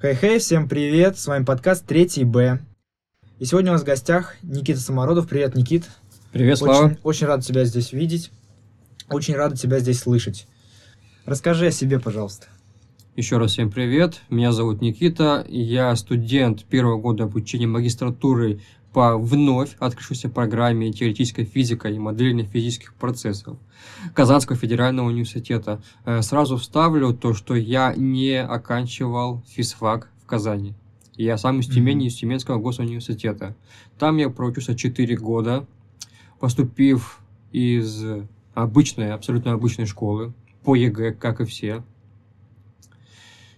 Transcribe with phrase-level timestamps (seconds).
[0.00, 2.60] Хей-хей, всем привет, с вами подкаст 3 Б.
[3.40, 5.28] И сегодня у нас в гостях Никита Самородов.
[5.28, 5.90] Привет, Никит.
[6.30, 6.84] Привет, Слава.
[6.84, 8.30] Очень, очень рад тебя здесь видеть.
[9.08, 10.46] Очень рад тебя здесь слышать.
[11.26, 12.46] Расскажи о себе, пожалуйста.
[13.16, 14.20] Еще раз всем привет.
[14.30, 15.44] Меня зовут Никита.
[15.48, 18.60] Я студент первого года обучения магистратуры
[18.92, 23.58] по вновь открывшейся программе теоретической физика и модельных физических процессов
[24.14, 25.82] Казанского федерального университета.
[26.04, 30.74] Э, сразу вставлю то, что я не оканчивал физфак в Казани.
[31.16, 33.56] Я сам из Тюмени, из Тюменского госуниверситета.
[33.98, 35.66] Там я проучился 4 года,
[36.38, 38.04] поступив из
[38.54, 40.32] обычной, абсолютно обычной школы,
[40.62, 41.82] по ЕГЭ, как и все.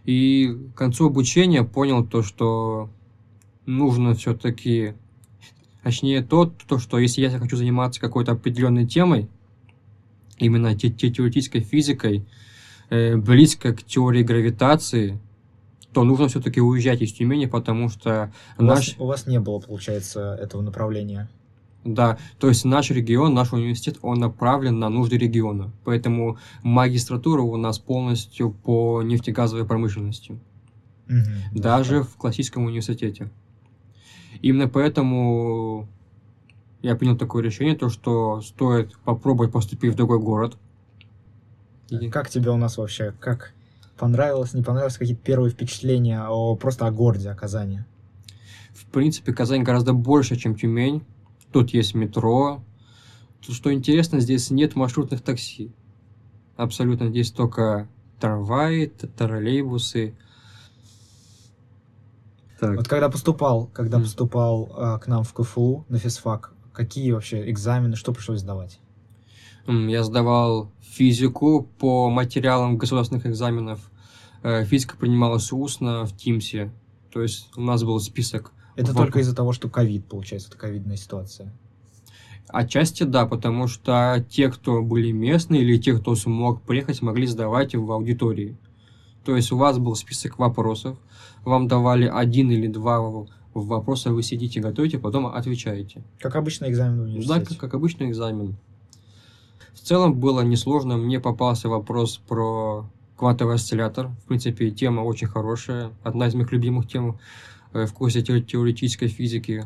[0.04, 2.88] И к концу обучения понял то, что
[3.66, 4.94] нужно все-таки
[5.82, 9.28] Точнее, то, то, что если я хочу заниматься какой-то определенной темой,
[10.38, 12.26] именно те, те, теоретической физикой,
[12.90, 15.20] э, близко к теории гравитации,
[15.92, 18.88] то нужно все-таки уезжать из Тюмени, потому что у наш...
[18.88, 21.28] Вас, у вас не было, получается, этого направления.
[21.84, 25.72] Да, то есть наш регион, наш университет, он направлен на нужды региона.
[25.84, 30.38] Поэтому магистратура у нас полностью по нефтегазовой промышленности.
[31.08, 32.02] Угу, даже да.
[32.02, 33.30] в классическом университете.
[34.42, 35.88] Именно поэтому
[36.82, 40.56] я принял такое решение, то что стоит попробовать поступить в другой город.
[41.90, 42.08] И...
[42.08, 43.12] Как тебе у нас вообще?
[43.20, 43.52] Как
[43.98, 44.96] понравилось, не понравилось?
[44.96, 47.80] Какие-то первые впечатления о, просто о городе, о Казани?
[48.72, 51.04] В принципе, Казань гораздо больше, чем Тюмень.
[51.52, 52.62] Тут есть метро.
[53.44, 55.72] Тут, что интересно, здесь нет маршрутных такси.
[56.56, 57.10] Абсолютно.
[57.10, 57.88] Здесь только
[58.20, 60.14] трамваи, троллейбусы,
[62.60, 62.76] так.
[62.76, 64.02] Вот когда поступал, когда mm.
[64.02, 68.80] поступал а, к нам в КФУ на физфак, какие вообще экзамены, что пришлось сдавать?
[69.66, 73.90] Я сдавал физику по материалам государственных экзаменов.
[74.42, 76.72] Э, физика принималась устно в Тимсе.
[77.12, 78.52] То есть у нас был список.
[78.74, 78.96] Это в...
[78.96, 81.52] только из-за того, что ковид, получается, это ковидная ситуация.
[82.48, 87.74] Отчасти да, потому что те, кто были местные или те, кто смог приехать, могли сдавать
[87.74, 88.56] в аудитории.
[89.24, 90.98] То есть у вас был список вопросов,
[91.44, 93.00] вам давали один или два
[93.54, 96.02] вопроса, вы сидите, готовите, потом отвечаете.
[96.18, 97.40] Как обычный экзамен в университете?
[97.40, 98.56] Да, как, как обычный экзамен.
[99.74, 100.96] В целом было несложно.
[100.96, 102.86] Мне попался вопрос про
[103.16, 104.08] квантовый осциллятор.
[104.08, 105.92] В принципе, тема очень хорошая.
[106.02, 107.18] Одна из моих любимых тем
[107.72, 109.64] э, в курсе теоретической физики.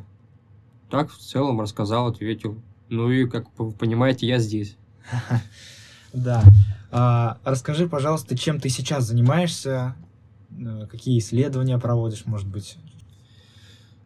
[0.91, 2.57] Так, в целом, рассказал, ответил.
[2.89, 4.77] Ну и, как вы понимаете, я здесь.
[6.15, 6.45] Да.
[6.93, 9.97] А, расскажи, пожалуйста, чем ты сейчас занимаешься,
[10.57, 12.79] э, какие исследования проводишь, может быть?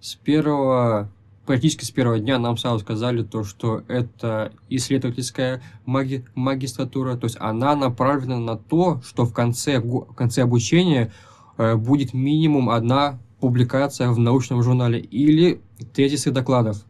[0.01, 1.11] С первого,
[1.45, 7.37] практически с первого дня нам сразу сказали то, что это исследовательская маги, магистратура, то есть
[7.39, 11.13] она направлена на то, что в конце, в конце обучения
[11.59, 15.61] э, будет минимум одна публикация в научном журнале или
[15.93, 16.87] тезисы докладов.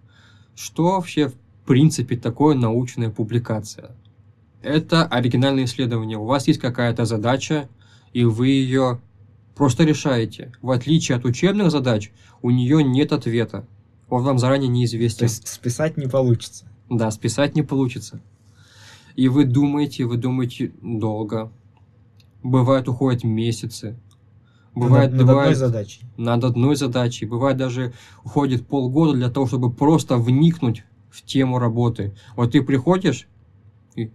[0.55, 1.35] Что вообще в
[1.67, 3.97] принципе такое научная публикация?
[4.63, 6.19] Это оригинальное исследование.
[6.19, 7.69] У вас есть какая-то задача,
[8.13, 9.01] и вы ее
[9.55, 10.53] просто решаете.
[10.63, 13.67] В отличие от учебных задач, у нее нет ответа.
[14.09, 15.19] Он вам заранее неизвестен.
[15.19, 16.67] То есть списать не получится?
[16.89, 18.21] Да, списать не получится.
[19.17, 21.53] И вы думаете, вы думаете долго.
[22.43, 23.99] Бывает, уходят месяцы.
[24.75, 26.01] Бывает, над, над бывает, одной задачей.
[26.17, 27.27] Над одной задачей.
[27.27, 27.93] Бывает, даже
[28.25, 32.15] уходит полгода для того, чтобы просто вникнуть в тему работы.
[32.37, 33.27] Вот ты приходишь,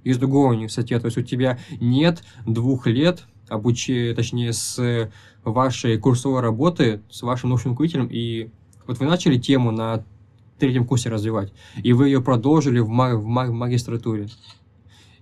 [0.04, 1.02] из другого университета.
[1.02, 5.10] То есть у тебя нет двух лет обучения, точнее, с
[5.44, 8.50] вашей курсовой работы, с вашим научным руководителем, и
[8.88, 10.04] вот вы начали тему на
[10.58, 14.28] третьем курсе развивать, и вы ее продолжили в, маг, в, маг, магистратуре.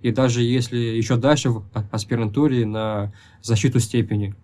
[0.02, 4.36] И даже если еще дальше в аспирантуре на защиту степени.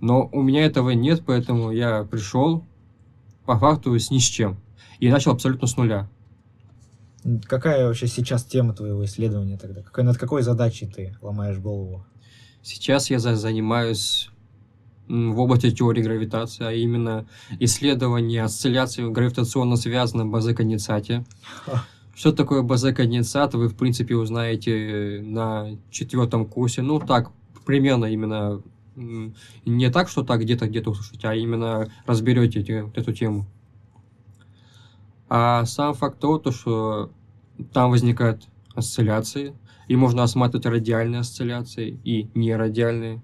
[0.00, 2.64] Но у меня этого нет, поэтому я пришел
[3.44, 4.56] по факту с ни с чем.
[4.98, 6.08] И начал абсолютно с нуля.
[7.44, 9.82] Какая вообще сейчас тема твоего исследования тогда?
[9.82, 12.04] Какой, над какой задачей ты ломаешь голову?
[12.62, 14.30] Сейчас я за, занимаюсь
[15.08, 17.26] в области теории гравитации, а именно
[17.60, 21.24] исследование осцилляции гравитационно связанном базе-конденсате.
[22.14, 26.82] Что такое базе-конденсат, вы, в принципе, узнаете на четвертом курсе.
[26.82, 27.30] Ну, так,
[27.64, 28.62] примерно именно
[28.96, 32.60] не так, что так где-то где-то услышите, а именно разберете
[32.94, 33.46] эту тему.
[35.34, 37.10] А сам факт того, то, что
[37.72, 39.54] там возникают осцилляции,
[39.88, 43.22] и можно осматривать радиальные осцилляции и нерадиальные.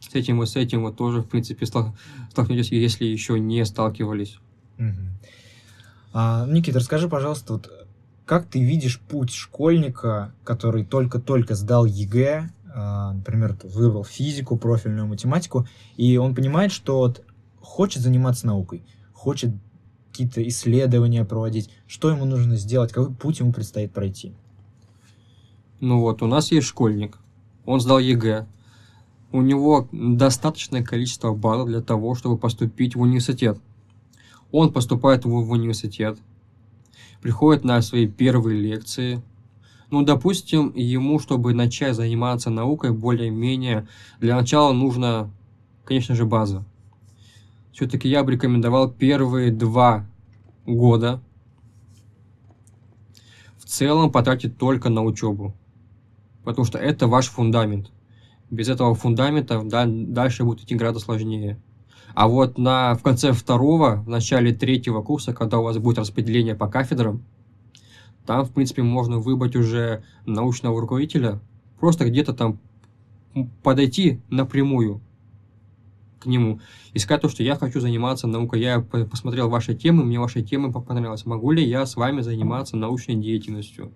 [0.00, 4.38] С этим и с этим вы тоже, в принципе, столкнетесь, если еще не сталкивались.
[4.78, 4.94] Угу.
[6.14, 7.88] А, Никита, расскажи, пожалуйста, вот
[8.24, 15.68] как ты видишь путь школьника, который только-только сдал ЕГЭ, а, например, выбрал физику, профильную математику,
[15.98, 17.22] и он понимает, что вот
[17.60, 18.82] хочет заниматься наукой,
[19.12, 19.50] хочет
[20.18, 24.32] какие-то исследования проводить, что ему нужно сделать, какой путь ему предстоит пройти.
[25.78, 27.18] Ну вот, у нас есть школьник,
[27.64, 28.48] он сдал ЕГЭ,
[29.30, 33.60] у него достаточное количество баллов для того, чтобы поступить в университет.
[34.50, 36.18] Он поступает в, в университет,
[37.22, 39.22] приходит на свои первые лекции.
[39.90, 43.86] Ну, допустим, ему, чтобы начать заниматься наукой более-менее,
[44.18, 45.30] для начала нужно,
[45.84, 46.64] конечно же, база.
[47.78, 50.04] Все-таки я бы рекомендовал первые два
[50.66, 51.22] года
[53.56, 55.54] в целом потратить только на учебу.
[56.42, 57.92] Потому что это ваш фундамент.
[58.50, 61.62] Без этого фундамента да, дальше будет идти гораздо сложнее.
[62.16, 66.56] А вот на, в конце второго, в начале третьего курса, когда у вас будет распределение
[66.56, 67.22] по кафедрам,
[68.26, 71.38] там, в принципе, можно выбрать уже научного руководителя,
[71.78, 72.58] просто где-то там
[73.62, 75.00] подойти напрямую
[76.18, 76.60] к нему
[76.92, 80.72] и сказать то, что я хочу заниматься наукой, я посмотрел ваши темы, мне ваши темы
[80.72, 83.92] понравились, могу ли я с вами заниматься научной деятельностью.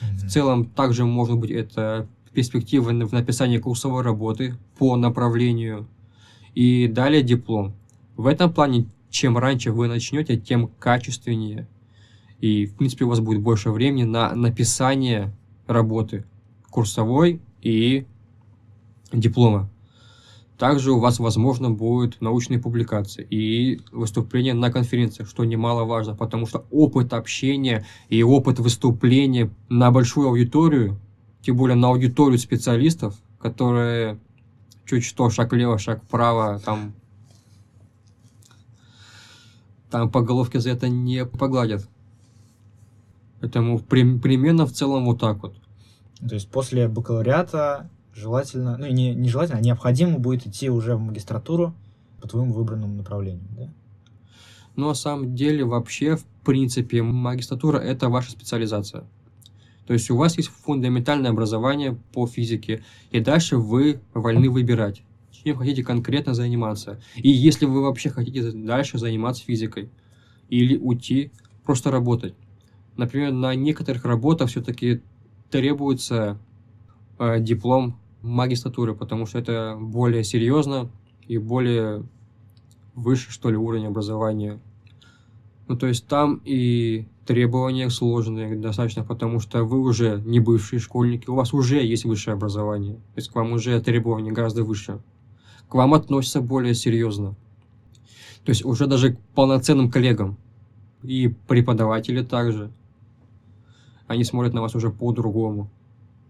[0.00, 5.86] В целом, также может быть это перспектива в написании курсовой работы по направлению
[6.54, 7.74] и далее диплом.
[8.16, 11.68] В этом плане, чем раньше вы начнете, тем качественнее.
[12.40, 15.32] И, в принципе, у вас будет больше времени на написание
[15.66, 16.24] работы
[16.70, 18.04] курсовой и
[19.12, 19.70] диплома.
[20.58, 26.64] Также у вас, возможно, будут научные публикации и выступления на конференциях, что немаловажно, потому что
[26.70, 31.00] опыт общения и опыт выступления на большую аудиторию,
[31.42, 34.20] тем более на аудиторию специалистов, которые
[34.86, 36.92] чуть что, шаг влево, шаг вправо, там,
[39.90, 41.88] там по головке за это не погладят.
[43.40, 45.56] Поэтому примерно в целом вот так вот.
[46.20, 51.00] То есть после бакалавриата желательно, ну не, не желательно, а необходимо будет идти уже в
[51.00, 51.74] магистратуру
[52.20, 53.72] по твоему выбранному направлению, да?
[54.76, 59.04] Ну, на самом деле, вообще, в принципе, магистратура– это ваша специализация.
[59.86, 65.56] То есть у вас есть фундаментальное образование по физике, и дальше вы вольны выбирать, чем
[65.56, 67.00] хотите конкретно заниматься.
[67.14, 69.90] И если вы вообще хотите дальше заниматься физикой,
[70.48, 71.30] или уйти
[71.64, 72.34] просто работать.
[72.96, 75.02] Например, на некоторых работах все-таки
[75.50, 76.38] требуется
[77.18, 80.90] э, диплом магистратуры, потому что это более серьезно
[81.26, 82.04] и более
[82.94, 84.60] выше, что ли, уровень образования.
[85.68, 91.28] Ну, то есть там и требования сложные достаточно, потому что вы уже не бывшие школьники,
[91.28, 95.00] у вас уже есть высшее образование, то есть к вам уже требования гораздо выше.
[95.68, 97.34] К вам относятся более серьезно.
[98.44, 100.36] То есть уже даже к полноценным коллегам.
[101.02, 102.70] И преподаватели также.
[104.06, 105.70] Они смотрят на вас уже по-другому.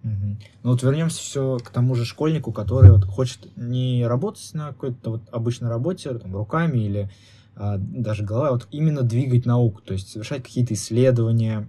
[0.04, 5.12] Ну вот вернемся все к тому же школьнику, который вот хочет не работать на какой-то
[5.12, 7.10] вот обычной работе, там, руками или
[7.56, 11.68] а, даже головой, а вот именно двигать науку, то есть совершать какие-то исследования.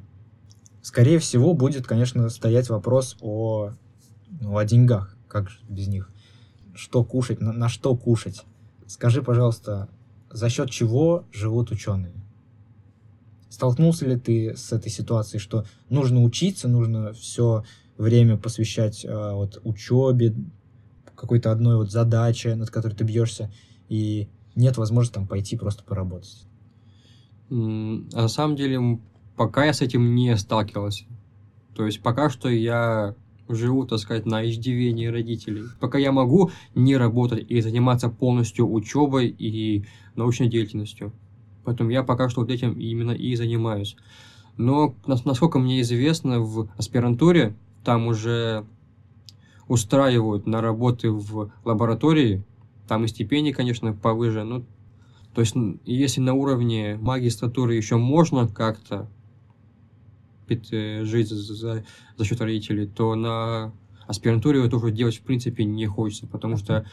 [0.81, 3.71] Скорее всего, будет, конечно, стоять вопрос о,
[4.41, 6.11] ну, о деньгах, как же без них.
[6.73, 8.43] Что кушать, на, на что кушать.
[8.85, 9.87] Скажи, пожалуйста,
[10.29, 12.13] за счет чего живут ученые?
[13.49, 17.63] Столкнулся ли ты с этой ситуацией, что нужно учиться, нужно все
[17.97, 20.35] время посвящать э, вот учебе,
[21.15, 23.51] какой-то одной вот задаче, над которой ты бьешься,
[23.87, 26.47] и нет возможности там пойти просто поработать.
[27.49, 28.99] А на самом деле,
[29.35, 31.05] пока я с этим не сталкивался.
[31.75, 33.15] То есть пока что я
[33.47, 35.63] живу, так сказать, на иждивении родителей.
[35.79, 41.13] Пока я могу не работать и заниматься полностью учебой и научной деятельностью.
[41.63, 43.95] Поэтому я пока что вот этим именно и занимаюсь.
[44.57, 47.55] Но, насколько мне известно, в аспирантуре
[47.85, 48.65] там уже
[49.67, 52.43] устраивают на работы в лаборатории,
[52.87, 54.65] там и стипендии, конечно, повыше, ну,
[55.35, 59.09] то есть, если на уровне магистратуры еще можно как-то
[60.47, 61.83] э, жить за,
[62.17, 63.73] за счет родителей, то на
[64.07, 66.85] аспирантуре это уже делать в принципе не хочется, потому что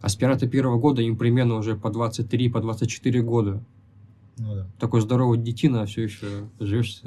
[0.00, 3.64] аспиранты первого года им примерно уже по 23, по 24 года.
[4.38, 4.66] Ну, да.
[4.80, 7.00] Такой здоровый детина, все еще живешь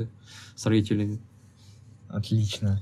[0.56, 1.20] с родителями.
[2.08, 2.82] Отлично.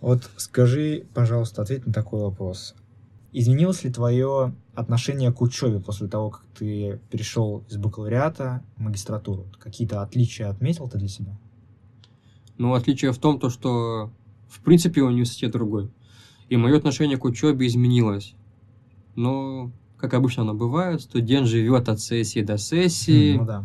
[0.00, 2.74] Вот скажи, пожалуйста, ответь на такой вопрос.
[3.32, 9.46] Изменилось ли твое отношение к учебе после того, как ты перешел из бакалавриата в магистратуру?
[9.58, 11.36] Какие-то отличия отметил ты для себя?
[12.56, 14.10] Ну, отличие в том, то, что
[14.48, 15.90] в принципе университет другой.
[16.48, 18.34] И мое отношение к учебе изменилось.
[19.16, 23.36] Но, как обычно оно бывает, студент живет от сессии до сессии.
[23.36, 23.64] Ну да.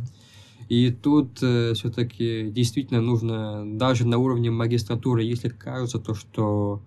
[0.72, 6.82] И тут э, все-таки действительно нужно, даже на уровне магистратуры, если кажется то, что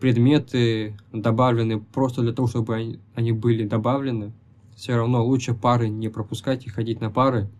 [0.00, 4.32] предметы добавлены просто для того, чтобы они, они были добавлены,
[4.74, 7.50] все равно лучше пары не пропускать и ходить на пары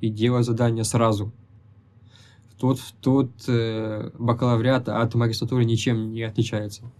[0.00, 1.30] и делать задания сразу.
[2.58, 6.90] Тут, тут э, бакалавриат от магистратуры ничем не отличается.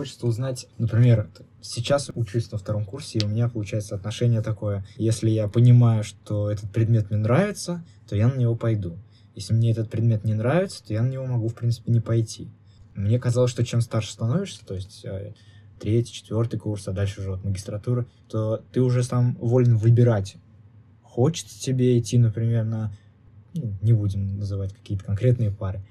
[0.00, 1.28] Хочется узнать, например,
[1.60, 4.82] сейчас учусь на втором курсе, и у меня получается отношение такое.
[4.96, 8.96] Если я понимаю, что этот предмет мне нравится, то я на него пойду.
[9.34, 12.48] Если мне этот предмет не нравится, то я на него могу, в принципе, не пойти.
[12.94, 15.34] Мне казалось, что чем старше становишься, то есть э,
[15.78, 20.36] третий, четвертый курс, а дальше уже вот магистратура, то ты уже сам волен выбирать,
[21.02, 22.90] хочется тебе идти, например, на,
[23.52, 25.84] ну, не будем называть какие-то конкретные пары,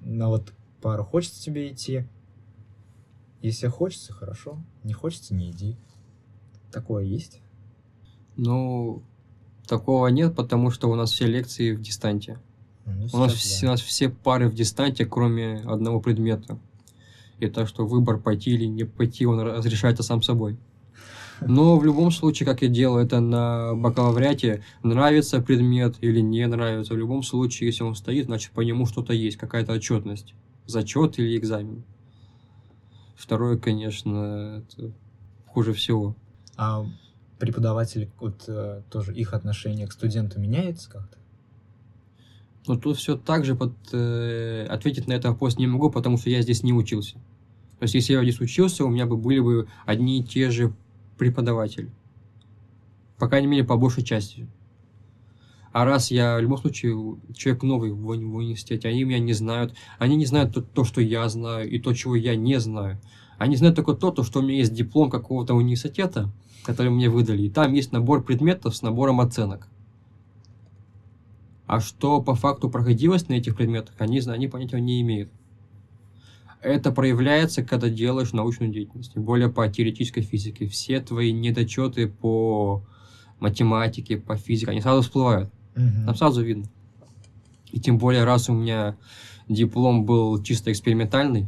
[0.00, 2.04] на вот пару хочется тебе идти,
[3.42, 5.76] если хочется, хорошо, не хочется, не иди.
[6.70, 7.40] Такое есть?
[8.36, 9.02] Ну,
[9.66, 12.38] такого нет, потому что у нас все лекции в дистанте.
[12.86, 13.72] Ну, У нас, все, у да.
[13.72, 16.58] нас все пары в дистанте, кроме одного предмета.
[17.38, 20.56] И так что выбор пойти или не пойти, он разрешается сам собой.
[21.40, 26.94] Но в любом случае, как я делаю это на бакалавриате, нравится предмет или не нравится,
[26.94, 30.34] в любом случае, если он стоит, значит по нему что-то есть, какая-то отчетность.
[30.66, 31.82] Зачет или экзамен.
[33.22, 34.90] Второе, конечно, это
[35.46, 36.16] хуже всего.
[36.56, 36.84] А
[37.38, 41.18] преподаватели, вот э, тоже их отношение к студенту меняется как-то?
[42.66, 46.30] Но тут все так же под, э, ответить на этот вопрос не могу, потому что
[46.30, 47.14] я здесь не учился.
[47.78, 50.74] То есть, если я здесь учился, у меня бы были бы одни и те же
[51.16, 51.92] преподаватели.
[53.18, 54.48] По крайней мере, по большей части.
[55.72, 59.74] А раз я, в любом случае, человек новый в, в университете, они меня не знают,
[59.98, 63.00] они не знают то, то, что я знаю, и то, чего я не знаю.
[63.38, 66.30] Они знают только то, то, что у меня есть диплом какого-то университета,
[66.62, 69.66] который мне выдали, и там есть набор предметов с набором оценок.
[71.66, 75.30] А что по факту проходилось на этих предметах, они, они понятия не имеют.
[76.60, 80.66] Это проявляется, когда делаешь научную деятельность, более по теоретической физике.
[80.68, 82.84] Все твои недочеты по
[83.40, 85.50] математике, по физике, они сразу всплывают.
[85.74, 86.06] Мгм.
[86.06, 86.64] Там сразу видно.
[87.70, 88.96] И тем более, раз у меня
[89.48, 91.46] диплом был чисто экспериментальный,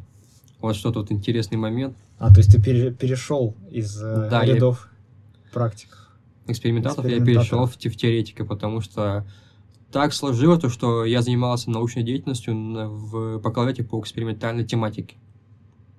[0.60, 1.96] вот что тут интересный момент.
[2.18, 4.88] А, то есть ты пере- перешел из э, Да, я- рядов
[5.52, 6.10] практиков.
[6.46, 7.66] экспериментаторов я Экспериментатора.
[7.66, 9.26] перешел в, в теоретика, потому что
[9.92, 12.54] так сложилось, то, что я занимался научной деятельностью
[12.88, 15.16] в бакалавриате по экспериментальной тематике.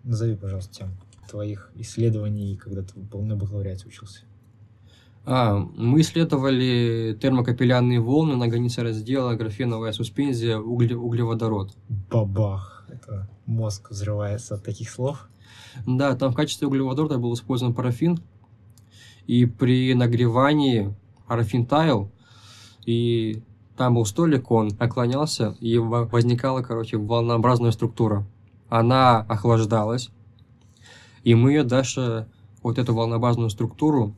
[0.04, 0.92] Назови, пожалуйста, тему
[1.30, 4.22] твоих исследований, когда ты был на бакалавриате учился.
[5.28, 11.76] А, мы исследовали термокапиллярные волны на границе раздела, графеновая суспензия, угле- углеводород.
[12.12, 12.86] Бабах.
[12.88, 15.28] Это мозг взрывается от таких слов.
[15.88, 18.20] Да, там в качестве углеводорода был использован парафин,
[19.26, 20.94] и при нагревании
[21.28, 22.12] парафин таял,
[22.86, 23.42] и
[23.76, 28.26] там был столик, он наклонялся, и во- возникала, короче, волнообразная структура.
[28.70, 30.12] Она охлаждалась,
[31.24, 32.28] и мы ее дальше,
[32.62, 34.16] вот эту волнообразную структуру,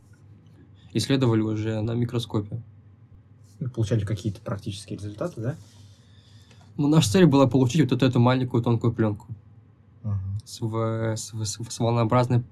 [0.98, 2.62] исследовали уже на микроскопе.
[3.74, 5.56] Получали какие-то практические результаты, да?
[6.78, 9.28] Ну, наша цель была получить вот эту маленькую тонкую пленку.
[10.04, 10.20] Ага.
[10.46, 12.44] с, в- с, с- с волнообразной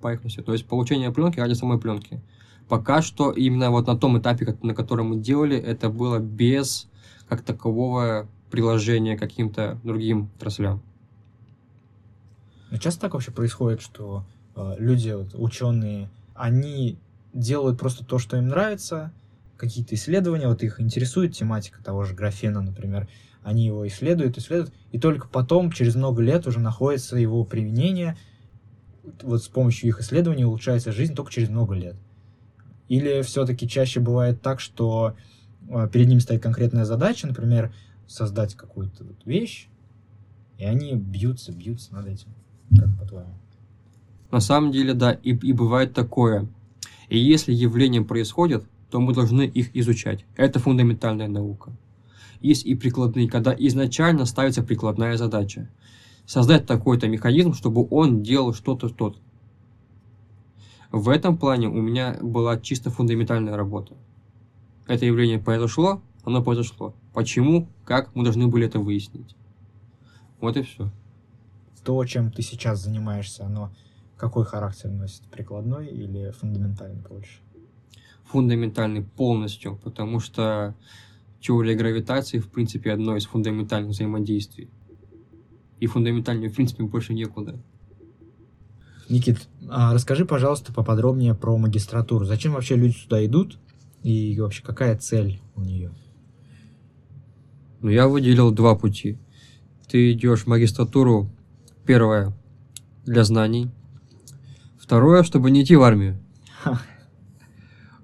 [0.00, 0.42] поверхностью.
[0.42, 2.20] То есть получение пленки ради самой пленки.
[2.68, 6.88] Пока что именно вот на том этапе, на котором мы делали, это было без
[7.28, 10.80] как такового приложения к каким-то другим отраслям.
[12.70, 14.24] Но часто так вообще происходит, что
[14.56, 16.96] э, люди, вот, ученые, они
[17.32, 19.12] делают просто то, что им нравится,
[19.56, 23.08] какие-то исследования, вот их интересует тематика того же графена, например,
[23.42, 28.16] они его исследуют, исследуют, и только потом, через много лет, уже находится его применение,
[29.22, 31.96] вот с помощью их исследований улучшается жизнь только через много лет.
[32.88, 35.16] Или все-таки чаще бывает так, что
[35.68, 37.72] э, перед ними стоит конкретная задача, например,
[38.06, 39.68] создать какую-то вот вещь,
[40.58, 42.28] и они бьются, бьются над этим.
[42.76, 43.34] Как по-твоему?
[44.30, 46.46] На самом деле, да, и, и бывает такое.
[47.12, 50.24] И если явления происходят, то мы должны их изучать.
[50.34, 51.76] Это фундаментальная наука.
[52.40, 55.68] Есть и прикладные, когда изначально ставится прикладная задача.
[56.24, 59.18] Создать такой-то механизм, чтобы он делал что-то, что-то.
[60.90, 63.94] В этом плане у меня была чисто фундаментальная работа.
[64.86, 66.94] Это явление произошло, оно произошло.
[67.12, 69.36] Почему, как, мы должны были это выяснить.
[70.40, 70.90] Вот и все.
[71.84, 73.70] То, чем ты сейчас занимаешься, оно
[74.22, 75.22] какой характер носит?
[75.32, 77.40] Прикладной или фундаментальный больше?
[78.24, 80.76] фундаментальный полностью, потому что
[81.40, 84.70] теория гравитации, в принципе, одно из фундаментальных взаимодействий.
[85.80, 87.60] И фундаментальнее, в принципе, больше некуда.
[89.08, 92.24] Никит, а расскажи, пожалуйста, поподробнее про магистратуру.
[92.24, 93.58] Зачем вообще люди сюда идут?
[94.04, 95.90] И вообще, какая цель у нее?
[97.80, 99.18] Но я выделил два пути.
[99.88, 101.28] Ты идешь в магистратуру
[101.84, 102.32] Первое
[103.04, 103.68] для знаний.
[104.82, 106.18] Второе, чтобы не идти в армию.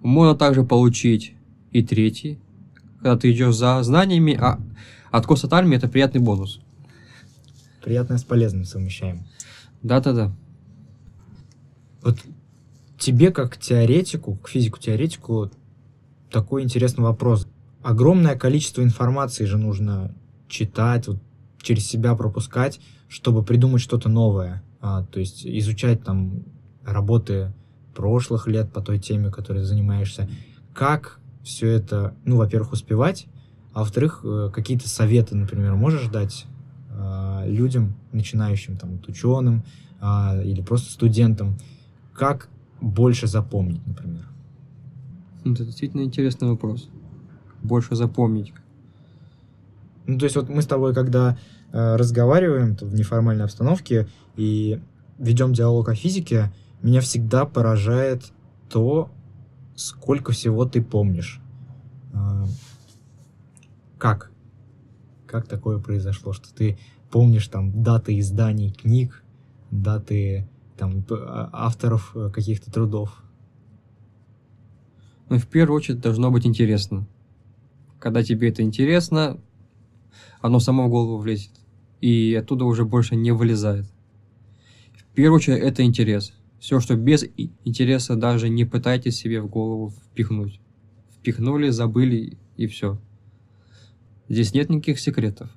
[0.00, 1.34] Можно также получить
[1.72, 2.38] и третий,
[2.98, 4.60] когда ты идешь за знаниями, а
[5.10, 6.60] откос от армии это приятный бонус.
[7.82, 9.26] Приятное с полезным совмещаем.
[9.82, 10.32] Да-да-да.
[12.02, 12.20] Вот
[12.96, 15.50] тебе, как теоретику, к физику-теоретику,
[16.30, 17.48] такой интересный вопрос.
[17.82, 20.14] Огромное количество информации же нужно
[20.46, 21.18] читать, вот,
[21.60, 24.62] через себя пропускать, чтобы придумать что-то новое.
[24.80, 26.44] А, то есть изучать там
[26.92, 27.52] работы
[27.94, 30.28] прошлых лет по той теме, которой занимаешься.
[30.72, 33.26] Как все это, ну, во-первых, успевать,
[33.72, 36.46] а во-вторых, э, какие-то советы, например, можешь дать
[37.00, 39.62] а, людям, начинающим, там, вот ученым
[40.00, 41.56] а, или просто студентам,
[42.12, 42.48] как
[42.80, 44.26] больше запомнить, например?
[45.44, 46.88] Это действительно интересный вопрос.
[47.62, 48.52] Больше запомнить.
[50.06, 51.38] Ну, то есть вот мы с тобой, когда
[51.72, 54.80] э, разговариваем в неформальной обстановке и
[55.18, 58.32] ведем диалог о физике, меня всегда поражает
[58.68, 59.10] то,
[59.74, 61.40] сколько всего ты помнишь.
[62.12, 62.44] Э,
[63.98, 64.30] как?
[65.26, 66.78] Как такое произошло, что ты
[67.10, 69.22] помнишь там даты изданий книг,
[69.70, 73.22] даты там а- авторов э, каких-то трудов?
[75.28, 77.06] Но в первую очередь должно быть интересно.
[77.98, 79.38] Когда тебе это интересно,
[80.40, 81.50] оно само в голову влезет.
[82.00, 83.86] И оттуда уже больше не вылезает.
[84.96, 86.32] В первую очередь это интерес.
[86.58, 87.24] Все, что без
[87.64, 90.60] интереса, даже не пытайтесь себе в голову впихнуть.
[91.18, 92.98] Впихнули, забыли и все.
[94.28, 95.50] Здесь нет никаких секретов.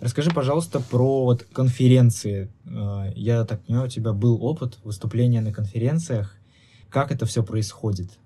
[0.00, 2.50] Расскажи, пожалуйста, про вот конференции.
[2.66, 6.36] Э, Я так понимаю, у тебя был опыт выступления на конференциях.
[6.90, 8.18] Как это все происходит?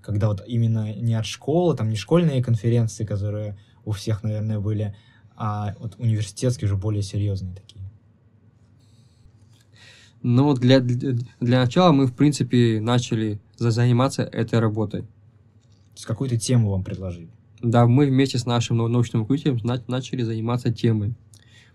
[0.00, 4.96] Когда вот именно не от школы, там не школьные конференции, которые у всех, наверное, были,
[5.36, 7.79] а вот университетские уже более серьезные такие.
[10.22, 15.02] Но для, для, для начала мы, в принципе, начали за- заниматься этой работой.
[15.02, 15.06] То
[15.96, 17.28] есть какую-то тему вам предложили.
[17.62, 21.14] Да, мы вместе с нашим нау- научным руководителем на- начали заниматься темой.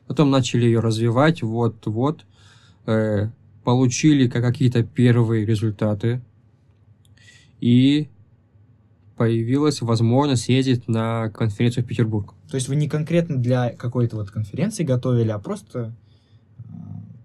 [0.08, 2.26] Потом начали ее развивать, вот-вот.
[2.88, 3.30] э,
[3.64, 6.22] получили ка- какие-то первые результаты.
[7.62, 8.10] И
[9.18, 12.34] появилась возможность съездить на конференцию в Петербург.
[12.50, 15.96] То есть вы не конкретно для какой-то вот конференции готовили, а просто,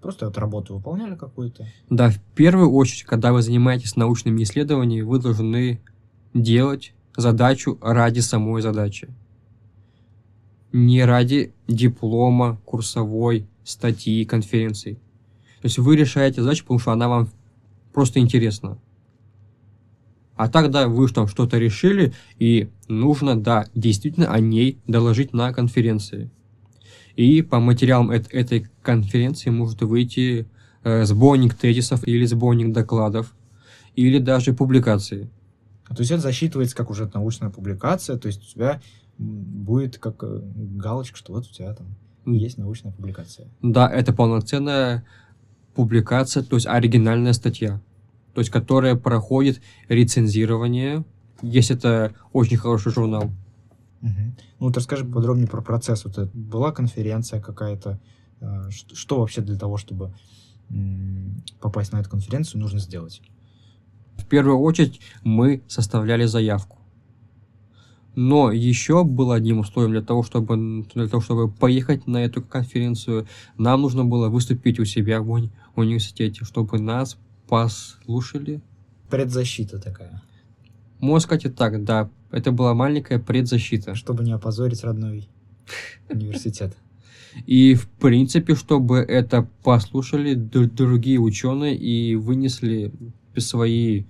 [0.01, 1.67] просто вот работу выполняли какую-то.
[1.89, 5.81] Да, в первую очередь, когда вы занимаетесь научными исследованиями, вы должны
[6.35, 9.09] делать задачу ради самой задачи.
[10.73, 14.95] Не ради диплома, курсовой, статьи, конференции.
[15.61, 17.29] То есть вы решаете задачу, потому что она вам
[17.93, 18.79] просто интересна.
[20.37, 25.53] А так, да, вы там что-то решили, и нужно, да, действительно о ней доложить на
[25.53, 26.31] конференции.
[27.17, 30.47] И по материалам эт- этой конференции может выйти
[30.85, 33.35] э, сборник тезисов или сборник докладов,
[33.97, 35.29] или даже публикации.
[35.89, 38.81] То есть это засчитывается как уже научная публикация, то есть у тебя
[39.19, 41.89] будет как э, галочка, что вот у тебя там
[42.27, 43.49] есть научная публикация.
[43.61, 45.05] Да, это полноценная
[45.75, 47.81] публикация, то есть оригинальная статья,
[48.35, 51.05] то есть которая проходит рецензирование,
[51.43, 53.31] если это очень хороший журнал.
[54.01, 54.37] Мгм.
[54.59, 56.05] Ну вот расскажи подробнее про процесс.
[56.05, 58.01] Вот это была конференция какая-то.
[58.41, 60.15] э, ш- Что вообще для того, чтобы
[61.61, 63.21] попасть на эту конференцию, нужно сделать?
[64.17, 66.79] В первую очередь мы составляли заявку.
[68.17, 73.27] Но еще было одним условием для того, чтобы, для того, чтобы поехать на эту конференцию,
[73.57, 77.17] нам нужно было выступить у себя в уни- университете, чтобы нас
[77.49, 78.61] послушали.
[79.11, 80.23] Предзащита такая,
[80.99, 83.95] Можно сказать и так, да, это была маленькая предзащита.
[83.95, 85.29] чтобы не опозорить родной
[86.09, 86.77] университет.
[87.47, 92.93] И, в принципе, чтобы это послушали другие ученые и вынесли
[93.37, 94.05] свои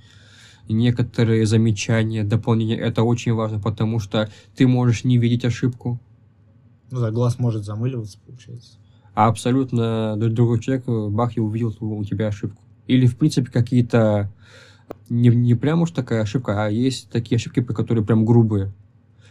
[0.69, 2.77] некоторые замечания, дополнения.
[2.77, 6.01] Это очень важно, потому что ты можешь не видеть ошибку,
[6.91, 8.79] Ну да, глаз может замыливаться, получается.
[9.15, 12.63] а абсолютно другой человек, бах, и увидел у тебя ошибку.
[12.87, 14.33] Или, в принципе, какие-то
[15.11, 18.73] не, не прям уж такая ошибка, а есть такие ошибки, которые прям грубые,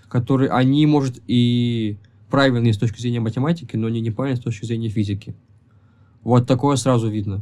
[0.09, 1.97] которые они, может, и
[2.29, 5.35] правильные с точки зрения математики, но не неправильные с точки зрения физики.
[6.21, 7.41] Вот такое сразу видно.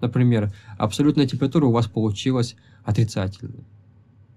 [0.00, 3.64] Например, абсолютная температура у вас получилась отрицательная.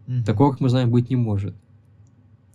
[0.08, 0.24] Мгм.
[0.24, 1.56] Такого, как мы знаем, быть не может.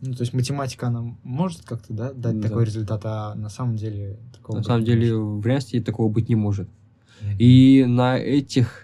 [0.00, 2.48] Ну, то есть математика, она может как-то, да, дать Да.
[2.48, 6.37] такой результат, а на самом деле такого На самом деле, в реальности такого быть не
[6.37, 6.68] может.
[7.38, 8.84] И на этих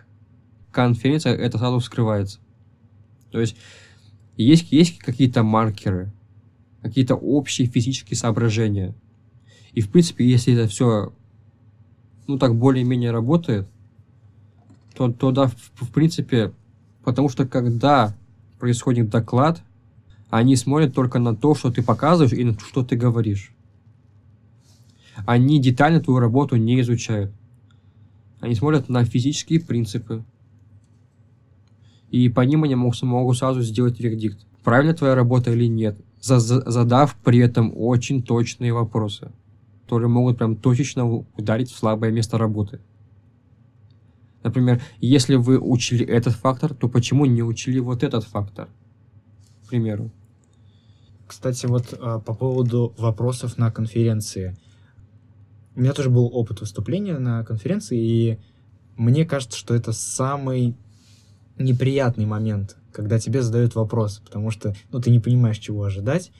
[0.71, 2.39] конференциях это сразу вскрывается.
[3.31, 3.57] То есть
[4.37, 6.13] есть, есть какие-то маркеры,
[6.83, 8.95] какие-то общие физические соображения.
[9.73, 11.13] И, в принципе, если это все,
[12.27, 13.69] ну, так более-менее работает,
[14.95, 16.53] то, то да, в, в принципе,
[17.05, 18.15] потому что когда
[18.59, 19.63] происходит доклад,
[20.31, 23.53] они смотрят только на то, что ты показываешь и на то, что ты говоришь.
[25.27, 27.33] Они детально твою работу не изучают.
[28.41, 30.25] Они смотрят на физические принципы.
[32.11, 34.47] И по ним они могут, могут сразу сделать вердикт.
[34.65, 35.99] Правильно твоя работа или нет.
[36.21, 39.31] За, за, задав при этом очень точные вопросы,
[39.85, 42.81] которые могут прям точечно ударить в слабое место работы.
[44.43, 48.69] Например, если вы учили этот фактор, то почему не учили вот этот фактор?
[49.65, 50.11] К примеру.
[51.27, 54.57] Кстати, вот а, по поводу вопросов на конференции.
[55.77, 58.39] У меня тоже был опыт выступления на конференции, и
[58.97, 60.77] мне кажется, что это самый
[61.61, 66.33] неприятный момент, когда тебе задают вопрос, потому что ну, ты не понимаешь, чего ожидать,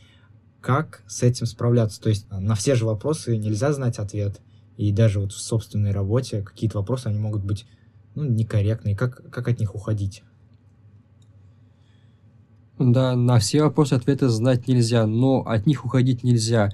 [0.61, 2.01] как с этим справляться.
[2.01, 4.41] То есть на все же вопросы нельзя знать ответ,
[4.77, 7.67] и даже вот в собственной работе какие-то вопросы, они могут быть
[8.15, 8.97] ну, некорректные.
[8.97, 10.23] Как, как от них уходить?
[12.79, 16.71] Да, на все вопросы ответы знать нельзя, но от них уходить нельзя.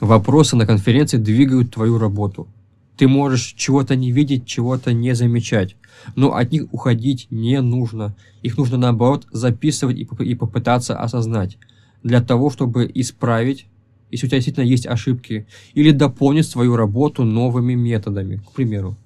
[0.00, 2.48] Вопросы на конференции двигают твою работу.
[2.96, 5.76] Ты можешь чего-то не видеть, чего-то не замечать,
[6.14, 8.14] но от них уходить не нужно.
[8.42, 11.58] Их нужно наоборот записывать и, и попытаться осознать,
[12.02, 13.66] для того, чтобы исправить,
[14.10, 18.96] если у тебя действительно есть ошибки, или дополнить свою работу новыми методами, к примеру.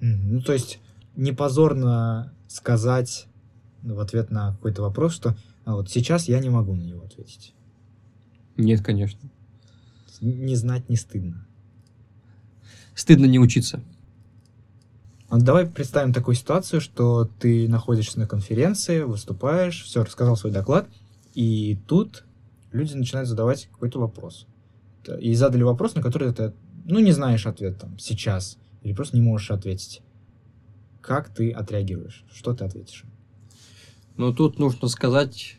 [0.00, 0.80] Ну, то есть
[1.16, 3.26] не позорно сказать
[3.82, 7.54] в ответ на какой-то вопрос, что а вот сейчас я не могу на него ответить.
[8.56, 9.30] Нет, конечно
[10.20, 11.46] не знать не стыдно.
[13.00, 13.80] Стыдно не учиться.
[15.30, 20.86] А давай представим такую ситуацию, что ты находишься на конференции, выступаешь, все, рассказал свой доклад,
[21.32, 22.24] и тут
[22.72, 24.46] люди начинают задавать какой-то вопрос.
[25.18, 26.52] И задали вопрос, на который ты,
[26.84, 30.02] ну, не знаешь ответ там сейчас, или просто не можешь ответить.
[31.00, 32.26] Как ты отреагируешь?
[32.30, 33.04] Что ты ответишь?
[34.18, 35.56] Ну, тут нужно сказать,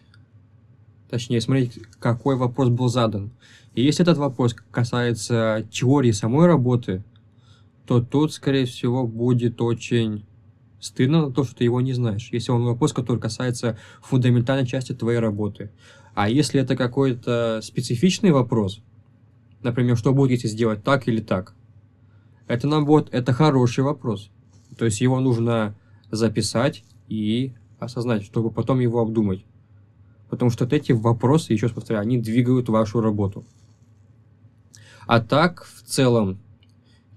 [1.10, 3.32] точнее, смотреть, какой вопрос был задан.
[3.74, 7.04] И если этот вопрос касается теории самой работы,
[7.92, 10.26] то тут, скорее всего, будет очень
[10.80, 12.30] стыдно на то, что ты его не знаешь.
[12.32, 15.72] Если он вопрос, который касается фундаментальной части твоей работы.
[16.14, 18.82] А если это какой-то специфичный вопрос,
[19.62, 21.54] например, что будет, если сделать так или так,
[22.48, 24.32] это наоборот, это хороший вопрос.
[24.78, 25.76] То есть его нужно
[26.12, 29.44] записать и осознать, чтобы потом его обдумать.
[30.30, 33.44] Потому что вот эти вопросы, еще раз повторяю, они двигают вашу работу.
[35.08, 36.40] А так, в целом,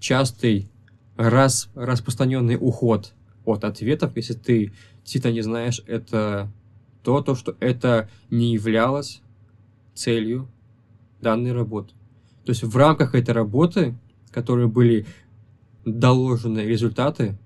[0.04, 0.68] частый
[1.16, 3.14] раз, распространенный уход
[3.46, 6.52] от ответов, если ты действительно не знаешь, это
[7.02, 9.22] то, то, что это не являлось
[9.94, 10.46] целью
[11.22, 11.94] данной работы.
[12.44, 13.94] То есть в рамках этой работы,
[14.30, 15.06] которые были
[15.86, 17.38] доложены результаты,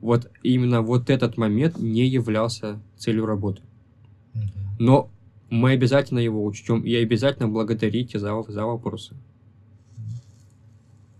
[0.00, 3.60] вот именно вот этот момент не являлся целью работы.
[4.78, 5.10] Но
[5.50, 9.14] мы обязательно его учтем и обязательно благодарите за, за вопросы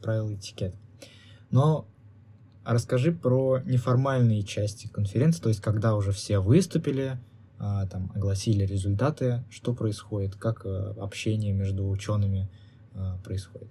[0.06, 0.76] правила этикета.
[1.50, 1.88] Но
[2.64, 7.18] расскажи про неформальные части конференции, то есть когда уже все выступили,
[7.58, 12.48] а, там огласили результаты, что происходит, как а, общение между учеными
[12.94, 13.68] а, происходит.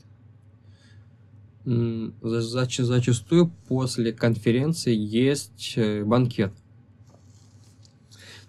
[2.21, 6.52] Зачастую после конференции есть э, банкет.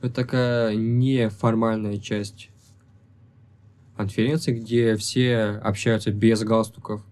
[0.02, 2.50] Это такая неформальная часть
[3.96, 7.02] конференции, где все общаются без галстуков,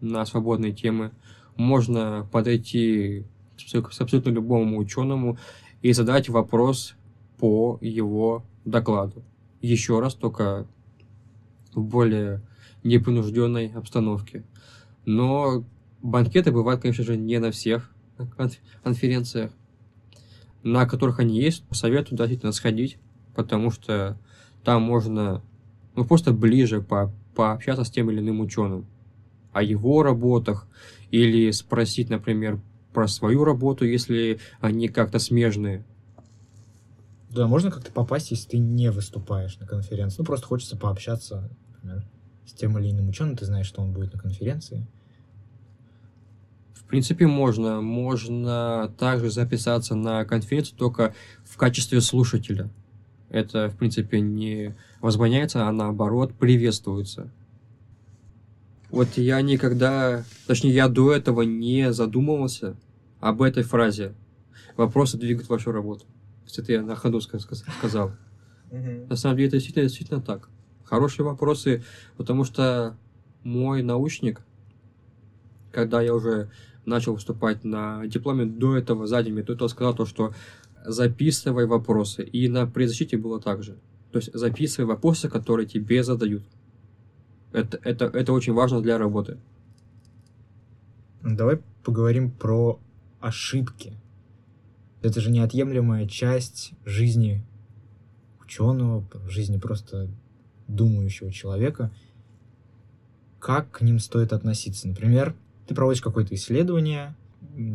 [0.00, 1.12] на свободные темы.
[1.56, 3.24] Можно подойти
[3.56, 5.38] с абсолютно любому ученому
[5.82, 6.94] и задать вопрос
[7.38, 9.22] по его докладу.
[9.60, 10.66] Еще раз, только
[11.74, 12.42] в более
[12.82, 14.44] непринужденной обстановке.
[15.04, 15.64] Но
[16.02, 17.90] банкеты бывают, конечно же, не на всех
[18.82, 19.50] конференциях,
[20.62, 21.64] на которых они есть.
[21.70, 22.98] Советую действительно сходить,
[23.34, 24.18] потому что
[24.64, 25.42] там можно
[25.94, 28.86] ну, просто ближе по пообщаться с тем или иным ученым
[29.56, 30.68] о его работах,
[31.10, 32.60] или спросить, например,
[32.92, 35.82] про свою работу, если они как-то смежные.
[37.30, 40.18] Да, можно как-то попасть, если ты не выступаешь на конференции.
[40.18, 42.04] Ну, просто хочется пообщаться, например,
[42.44, 44.86] с тем или иным ученым, ты знаешь, что он будет на конференции.
[46.74, 47.80] В принципе, можно.
[47.80, 51.14] Можно также записаться на конференцию только
[51.44, 52.70] в качестве слушателя.
[53.30, 57.32] Это, в принципе, не возбраняется, а наоборот приветствуется.
[58.90, 62.76] Вот я никогда, точнее, я до этого не задумывался
[63.20, 64.14] об этой фразе.
[64.76, 66.06] Вопросы двигают вашу работу.
[66.56, 68.12] Это я на ходу сказал.
[68.70, 70.48] На самом деле это действительно, действительно так.
[70.84, 71.84] Хорошие вопросы,
[72.16, 72.96] потому что
[73.42, 74.40] мой научник,
[75.72, 76.50] когда я уже
[76.84, 80.32] начал выступать на дипломе, до этого, за день, то сказал то, что
[80.84, 82.22] записывай вопросы.
[82.22, 83.76] И на предзащите было так же.
[84.12, 86.44] То есть записывай вопросы, которые тебе задают.
[87.52, 89.38] Это, это, это очень важно для работы.
[91.22, 92.78] Давай поговорим про
[93.20, 93.94] ошибки.
[95.02, 97.44] Это же неотъемлемая часть жизни
[98.40, 100.08] ученого, жизни просто
[100.68, 101.92] думающего человека.
[103.38, 104.88] Как к ним стоит относиться?
[104.88, 105.34] Например,
[105.66, 107.14] ты проводишь какое-то исследование,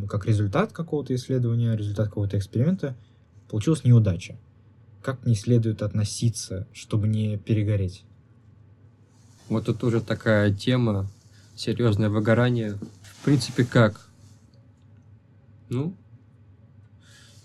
[0.09, 2.95] как результат какого-то исследования, результат какого-то эксперимента,
[3.49, 4.37] получилась неудача.
[5.01, 8.05] Как к ней следует относиться, чтобы не перегореть?
[9.49, 11.07] Вот тут уже такая тема,
[11.55, 12.77] серьезное выгорание.
[13.03, 14.09] В принципе, как?
[15.69, 15.95] Ну,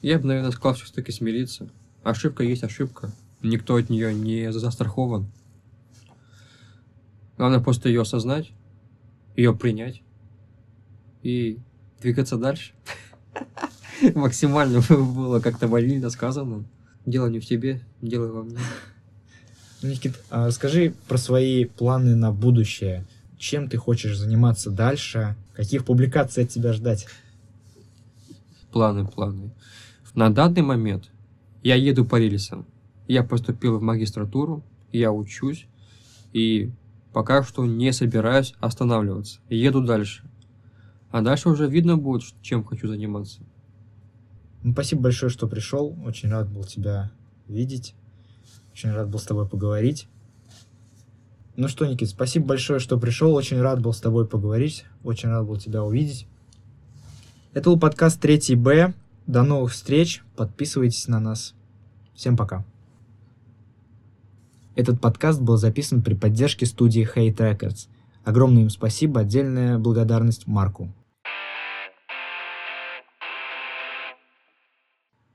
[0.02, 1.68] я бы, наверное, сказал все-таки смириться.
[2.02, 3.11] Ошибка есть ошибка.
[3.42, 5.26] Никто от нее не застрахован.
[7.37, 8.52] Главное просто ее осознать,
[9.37, 10.02] ее принять
[11.22, 11.59] и
[12.00, 12.72] двигаться дальше.
[14.14, 16.64] Максимально было как-то ванильно сказано.
[17.04, 18.59] Дело не в тебе, дело во мне.
[19.87, 23.05] Никит, а скажи про свои планы на будущее.
[23.38, 25.37] Чем ты хочешь заниматься дальше?
[25.55, 27.07] Каких публикаций от тебя ждать?
[28.72, 29.51] Планы, планы.
[30.14, 31.11] На данный момент
[31.62, 32.66] я еду по рельсам.
[33.09, 35.66] Я поступил в магистратуру, я учусь,
[36.33, 36.70] и
[37.12, 39.40] пока что не собираюсь останавливаться.
[39.49, 40.25] Еду дальше.
[41.11, 43.40] А дальше уже видно будет, чем хочу заниматься.
[44.62, 45.96] Ну, спасибо большое, что пришел.
[46.05, 47.12] Очень рад был тебя
[47.46, 47.94] видеть.
[48.76, 50.06] Очень рад был с тобой поговорить.
[51.56, 53.32] Ну что, Никит, спасибо большое, что пришел.
[53.32, 54.84] Очень рад был с тобой поговорить.
[55.02, 56.26] Очень рад был тебя увидеть.
[57.54, 58.92] Это был подкаст 3 Б.
[59.26, 60.22] До новых встреч.
[60.36, 61.54] Подписывайтесь на нас.
[62.14, 62.66] Всем пока.
[64.74, 67.88] Этот подкаст был записан при поддержке студии Hate Records.
[68.24, 70.92] Огромное им спасибо, отдельная благодарность Марку.